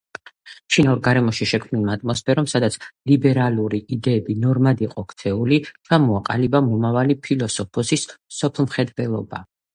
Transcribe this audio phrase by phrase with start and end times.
[0.75, 2.77] შინაურ გარემოში შექმნილმა ატმოსფერომ, სადაც
[3.11, 9.47] ლიბერალური იდეები ნორმად იყო ქცეული ჩამოაყალიბა მომავალი ფილოსოფოსის მსოფლმხედველობა.